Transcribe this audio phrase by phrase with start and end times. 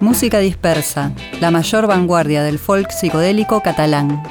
[0.00, 4.22] Música dispersa, la mayor vanguardia del folk psicodélico catalán.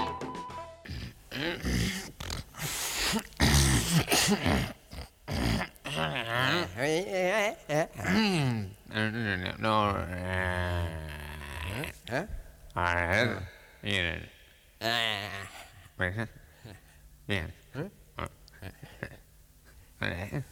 [19.99, 20.43] ¿Eh?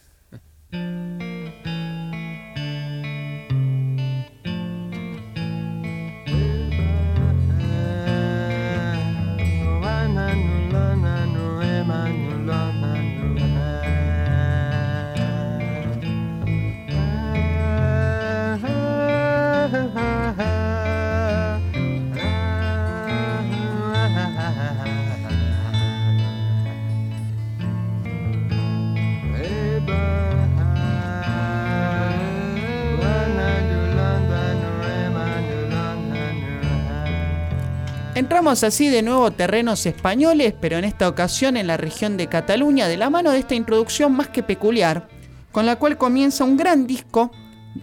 [38.15, 42.87] Entramos así de nuevo terrenos españoles, pero en esta ocasión en la región de Cataluña,
[42.87, 45.09] de la mano de esta introducción más que peculiar,
[45.51, 47.29] con la cual comienza un gran disco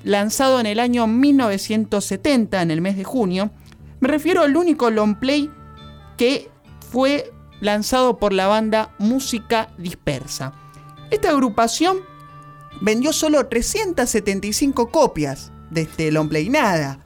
[0.05, 3.51] lanzado en el año 1970, en el mes de junio.
[4.01, 5.51] Me refiero al único long play
[6.17, 6.51] que
[6.91, 7.31] fue
[7.61, 10.55] lanzado por la banda Música Dispersa.
[11.11, 11.99] Esta agrupación
[12.81, 17.01] vendió solo 375 copias de este long play, nada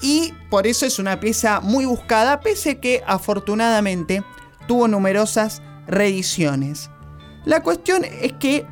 [0.00, 4.22] y por eso es una pieza muy buscada, pese que afortunadamente
[4.66, 6.90] tuvo numerosas reediciones.
[7.44, 8.66] La cuestión es que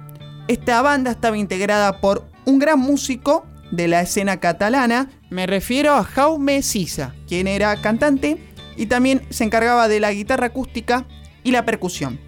[0.48, 6.04] esta banda estaba integrada por un gran músico de la escena catalana, me refiero a
[6.04, 8.38] Jaume Sisa, quien era cantante
[8.76, 11.06] y también se encargaba de la guitarra acústica
[11.42, 12.20] y la percusión.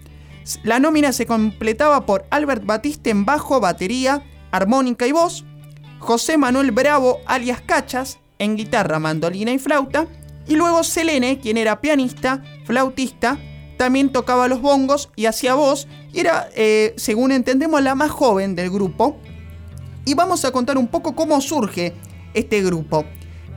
[0.63, 5.45] La nómina se completaba por Albert Batiste en bajo, batería, armónica y voz,
[5.99, 10.07] José Manuel Bravo alias Cachas en guitarra, mandolina y flauta.
[10.47, 13.37] Y luego Selene, quien era pianista, flautista,
[13.77, 15.87] también tocaba los bongos y hacía voz.
[16.11, 19.17] Y era, eh, según entendemos, la más joven del grupo.
[20.05, 21.93] Y vamos a contar un poco cómo surge
[22.33, 23.05] este grupo.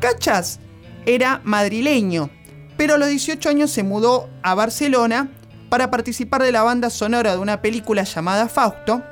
[0.01, 0.61] Cachas
[1.07, 2.31] era madrileño,
[2.77, 5.31] pero a los 18 años se mudó a Barcelona
[5.69, 9.03] para participar de la banda sonora de una película llamada Fausto,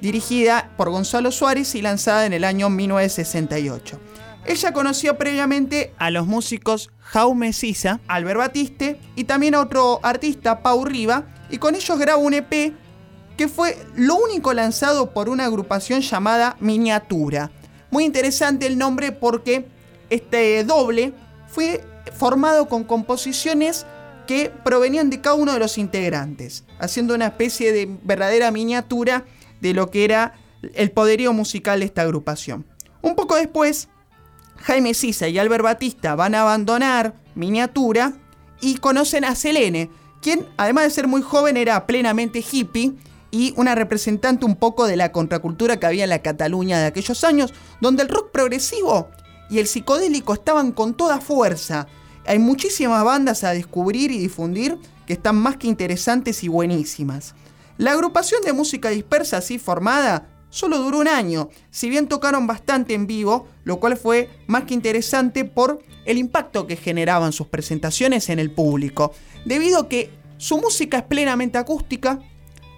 [0.00, 4.00] dirigida por Gonzalo Suárez y lanzada en el año 1968.
[4.46, 10.62] Ella conoció previamente a los músicos Jaume Sisa, Albert Batiste y también a otro artista,
[10.62, 12.72] Pau Riva, y con ellos grabó un EP
[13.36, 17.50] que fue lo único lanzado por una agrupación llamada Miniatura.
[17.90, 19.66] Muy interesante el nombre porque
[20.10, 21.12] este doble
[21.48, 21.84] fue
[22.16, 23.84] formado con composiciones
[24.28, 29.24] que provenían de cada uno de los integrantes, haciendo una especie de verdadera miniatura
[29.60, 30.34] de lo que era
[30.74, 32.64] el poderío musical de esta agrupación.
[33.02, 33.88] Un poco después,
[34.58, 38.14] Jaime Sisa y Albert Batista van a abandonar Miniatura
[38.60, 39.90] y conocen a Selene,
[40.20, 42.94] quien además de ser muy joven era plenamente hippie
[43.30, 47.22] y una representante un poco de la contracultura que había en la Cataluña de aquellos
[47.24, 49.08] años, donde el rock progresivo
[49.50, 51.86] y el psicodélico estaban con toda fuerza.
[52.26, 57.34] Hay muchísimas bandas a descubrir y difundir que están más que interesantes y buenísimas.
[57.78, 62.94] La agrupación de música dispersa así formada solo duró un año, si bien tocaron bastante
[62.94, 68.30] en vivo, lo cual fue más que interesante por el impacto que generaban sus presentaciones
[68.30, 69.12] en el público.
[69.44, 70.08] Debido a que
[70.38, 72.20] su música es plenamente acústica,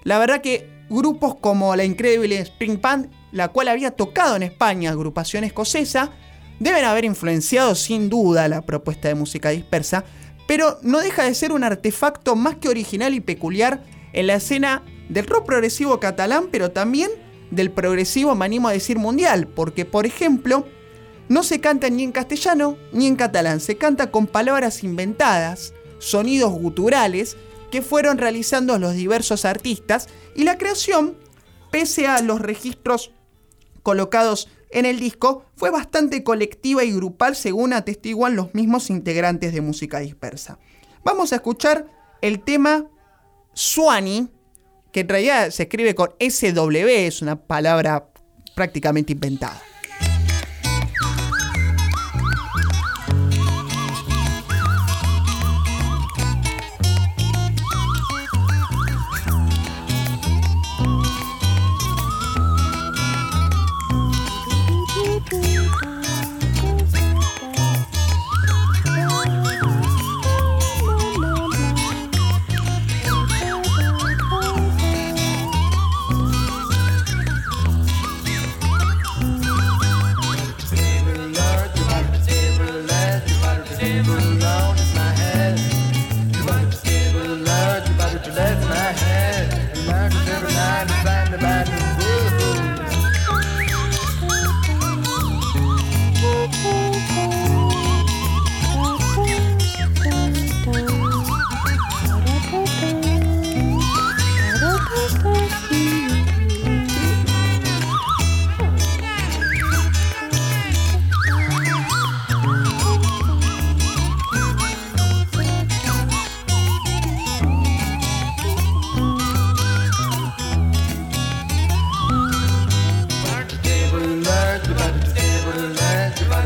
[0.02, 4.90] la verdad que grupos como la increíble Spring Band, la cual había tocado en España,
[4.90, 6.10] agrupación escocesa,
[6.58, 10.04] deben haber influenciado sin duda la propuesta de música dispersa,
[10.48, 14.82] pero no deja de ser un artefacto más que original y peculiar en la escena
[15.08, 17.10] del rock progresivo catalán, pero también
[17.50, 20.66] del progresivo, me animo a decir mundial, porque por ejemplo,
[21.28, 26.52] no se canta ni en castellano ni en catalán, se canta con palabras inventadas, sonidos
[26.52, 27.36] guturales
[27.70, 31.16] que fueron realizando los diversos artistas y la creación,
[31.70, 33.12] pese a los registros
[33.82, 39.60] colocados en el disco, fue bastante colectiva y grupal según atestiguan los mismos integrantes de
[39.60, 40.58] música dispersa.
[41.04, 41.86] Vamos a escuchar
[42.20, 42.86] el tema
[43.54, 44.28] Suani,
[44.98, 48.08] en realidad se escribe con SW, es una palabra
[48.54, 49.62] prácticamente inventada.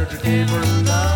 [0.02, 1.11] Saturday Cooper Love.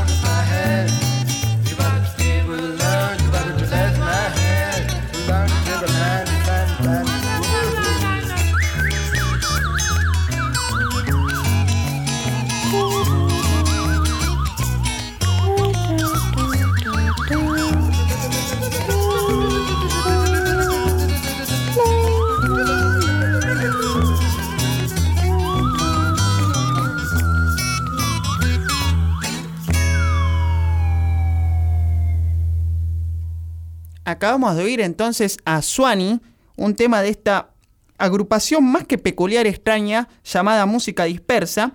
[34.16, 36.20] Acabamos de oír entonces a Swanee,
[36.56, 37.50] un tema de esta
[37.98, 41.74] agrupación más que peculiar extraña llamada Música Dispersa,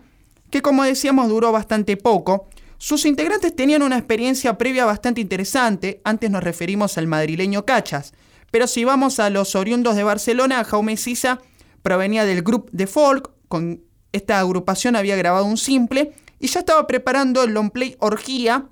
[0.49, 2.49] que como decíamos duró bastante poco.
[2.79, 8.11] Sus integrantes tenían una experiencia previa bastante interesante, antes nos referimos al madrileño Cachas,
[8.49, 11.37] pero si vamos a los oriundos de Barcelona, Jaume Sisa
[11.83, 13.83] provenía del grupo de folk, con
[14.13, 18.67] esta agrupación había grabado un simple y ya estaba preparando el long play Orgía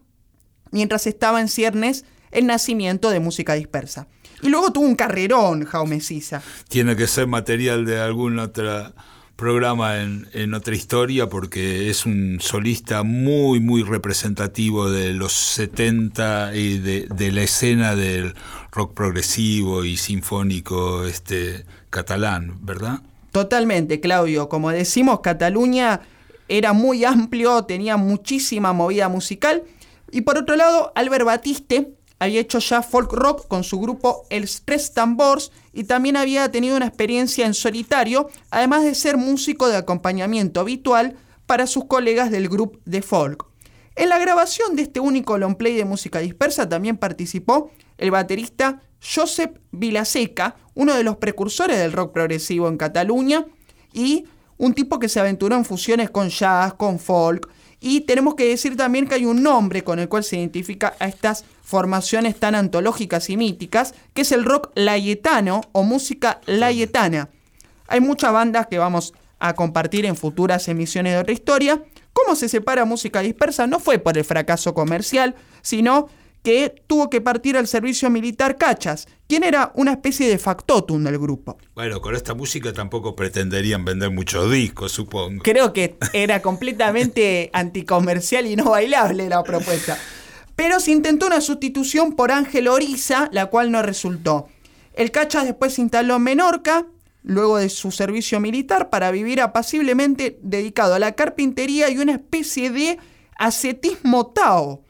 [0.71, 4.07] mientras estaba en ciernes el nacimiento de música dispersa.
[4.41, 6.41] Y luego tuvo un carrerón, Jaume Sisa.
[6.69, 8.93] Tiene que ser material de algún otro
[9.35, 16.55] programa en, en, otra historia porque es un solista muy, muy representativo de los 70
[16.55, 18.35] y de, de la escena del
[18.71, 22.99] rock progresivo y sinfónico este, catalán, ¿verdad?
[23.31, 24.49] Totalmente, Claudio.
[24.49, 26.01] Como decimos, Cataluña
[26.49, 29.63] era muy amplio, tenía muchísima movida musical.
[30.11, 34.47] Y por otro lado, Albert Batiste había hecho ya folk rock con su grupo El
[34.65, 39.77] Tres Tambors y también había tenido una experiencia en solitario, además de ser músico de
[39.77, 43.45] acompañamiento habitual para sus colegas del grupo de folk.
[43.95, 48.81] En la grabación de este único long play de música dispersa también participó el baterista
[49.01, 53.45] Josep Vilaseca, uno de los precursores del rock progresivo en Cataluña
[53.93, 54.25] y
[54.57, 57.49] un tipo que se aventuró en fusiones con jazz, con folk,
[57.79, 61.07] y tenemos que decir también que hay un nombre con el cual se identifica a
[61.07, 67.29] estas formaciones tan antológicas y míticas, que es el rock layetano o música layetana.
[67.87, 71.83] Hay muchas bandas que vamos a compartir en futuras emisiones de otra historia.
[72.11, 73.67] ¿Cómo se separa música dispersa?
[73.67, 76.09] No fue por el fracaso comercial, sino
[76.41, 81.19] que tuvo que partir al servicio militar Cachas, quien era una especie de factotum del
[81.19, 81.59] grupo.
[81.75, 85.43] Bueno, con esta música tampoco pretenderían vender muchos discos, supongo.
[85.43, 89.99] Creo que era completamente anticomercial y no bailable la propuesta.
[90.59, 94.49] Pero se intentó una sustitución por Ángel Oriza, la cual no resultó.
[94.93, 96.85] El Cachas después se instaló en Menorca,
[97.23, 102.71] luego de su servicio militar, para vivir apaciblemente dedicado a la carpintería y una especie
[102.71, 102.97] de
[103.37, 104.81] ascetismo tao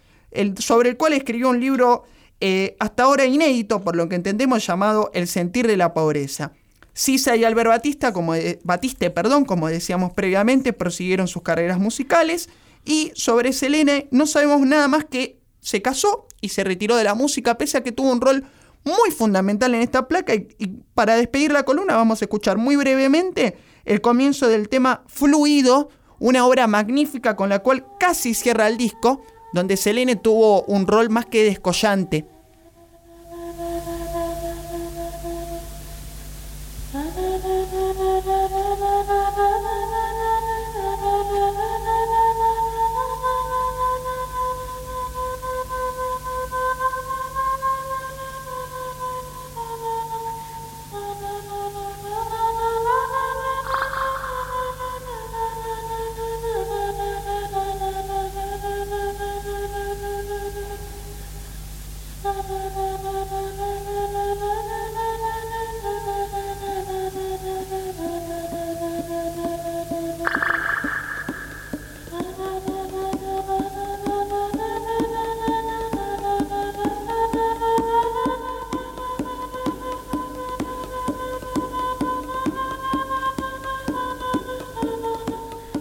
[0.57, 2.03] sobre el cual escribió un libro
[2.41, 6.51] eh, hasta ahora inédito, por lo que entendemos, llamado El sentir de la pobreza.
[6.93, 8.33] Sisa y Albert Batista, como
[8.63, 12.49] Batiste, perdón, como decíamos previamente, prosiguieron sus carreras musicales
[12.85, 17.15] y sobre Selene no sabemos nada más que se casó y se retiró de la
[17.15, 18.45] música, pese a que tuvo un rol
[18.83, 20.33] muy fundamental en esta placa.
[20.33, 20.45] Y,
[20.93, 25.89] para despedir la columna vamos a escuchar muy brevemente el comienzo del tema Fluido,
[26.19, 29.21] una obra magnífica con la cual casi cierra el disco,
[29.53, 32.25] donde Selene tuvo un rol más que descollante.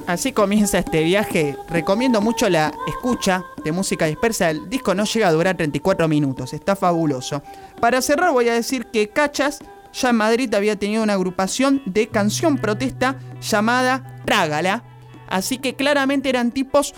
[0.08, 1.54] Así comienza este viaje.
[1.68, 4.48] Recomiendo mucho la escucha de música dispersa.
[4.48, 7.42] El disco no llega a durar 34 minutos, está fabuloso.
[7.78, 9.58] Para cerrar voy a decir que Cachas
[9.92, 14.82] ya en Madrid había tenido una agrupación de canción protesta llamada Trágala.
[15.28, 16.94] Así que claramente eran tipos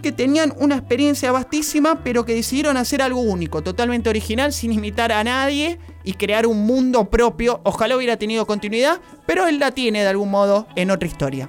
[0.00, 5.10] que tenían una experiencia vastísima, pero que decidieron hacer algo único, totalmente original, sin imitar
[5.10, 7.60] a nadie y crear un mundo propio.
[7.64, 11.48] Ojalá hubiera tenido continuidad, pero él la tiene de algún modo en otra historia.